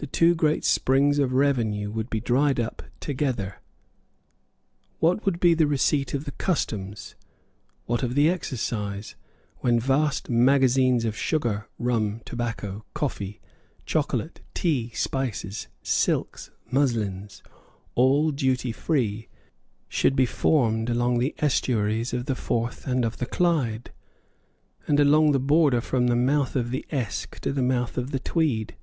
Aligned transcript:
The 0.00 0.06
two 0.06 0.36
great 0.36 0.64
springs 0.64 1.18
of 1.18 1.32
revenue 1.32 1.90
would 1.90 2.08
be 2.08 2.20
dried 2.20 2.60
up 2.60 2.84
together. 3.00 3.56
What 5.00 5.26
would 5.26 5.40
be 5.40 5.54
the 5.54 5.66
receipt 5.66 6.14
of 6.14 6.24
the 6.24 6.30
Customs, 6.30 7.16
what 7.86 8.04
of 8.04 8.14
the 8.14 8.30
Excise, 8.30 9.16
when 9.56 9.80
vast 9.80 10.30
magazines 10.30 11.04
of 11.04 11.16
sugar, 11.16 11.66
rum, 11.80 12.20
tobacco, 12.24 12.84
coffee, 12.94 13.40
chocolate, 13.86 14.40
tea, 14.54 14.92
spices, 14.94 15.66
silks, 15.82 16.52
muslins, 16.70 17.42
all 17.96 18.30
duty 18.30 18.70
free, 18.70 19.28
should 19.88 20.14
be 20.14 20.26
formed 20.26 20.88
along 20.88 21.18
the 21.18 21.34
estuaries 21.40 22.12
of 22.14 22.26
the 22.26 22.36
Forth 22.36 22.86
and 22.86 23.04
of 23.04 23.16
the 23.16 23.26
Clyde, 23.26 23.90
and 24.86 25.00
along 25.00 25.32
the 25.32 25.40
border 25.40 25.80
from 25.80 26.06
the 26.06 26.14
mouth 26.14 26.54
of 26.54 26.70
the 26.70 26.86
Esk 26.92 27.40
to 27.40 27.52
the 27.52 27.62
mouth 27.62 27.98
of 27.98 28.12
the 28.12 28.20
Tweed? 28.20 28.76